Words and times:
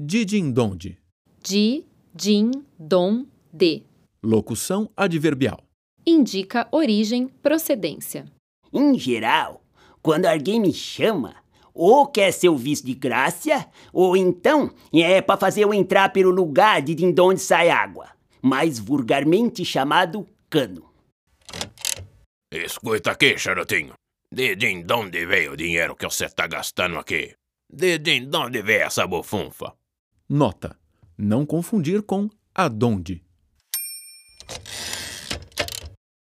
Didindonde. 0.00 0.96
Di, 1.42 1.84
din, 2.14 2.52
dom, 2.78 3.26
de. 3.52 3.82
Locução 4.22 4.88
adverbial. 4.96 5.58
Indica 6.06 6.68
origem, 6.70 7.26
procedência. 7.42 8.24
Em 8.72 8.96
geral, 8.96 9.60
quando 10.00 10.26
alguém 10.26 10.60
me 10.60 10.72
chama, 10.72 11.34
ou 11.74 12.06
quer 12.06 12.30
ser 12.30 12.48
o 12.48 12.56
vice 12.56 12.86
de 12.86 12.94
graça, 12.94 13.68
ou 13.92 14.16
então 14.16 14.72
é 14.94 15.20
para 15.20 15.36
fazer 15.36 15.64
eu 15.64 15.74
entrar 15.74 16.12
pelo 16.12 16.30
lugar 16.30 16.80
de 16.80 17.20
onde 17.20 17.40
sai 17.40 17.68
água, 17.68 18.08
mais 18.40 18.78
vulgarmente 18.78 19.64
chamado 19.64 20.24
cano. 20.48 20.88
Escuta 22.52 23.10
aqui, 23.10 23.36
charutinho. 23.36 23.94
De 24.32 24.54
onde 24.94 25.26
veio 25.26 25.54
o 25.54 25.56
dinheiro 25.56 25.96
que 25.96 26.04
você 26.04 26.28
tá 26.28 26.46
gastando 26.46 27.00
aqui? 27.00 27.34
De 27.68 27.98
onde 28.32 28.62
veio 28.62 28.82
essa 28.82 29.04
bufunfa? 29.04 29.74
Nota: 30.28 30.76
não 31.16 31.46
confundir 31.46 32.02
com 32.02 32.28
adonde. 32.54 33.24